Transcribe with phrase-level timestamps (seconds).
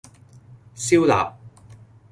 [0.75, 1.35] 燒臘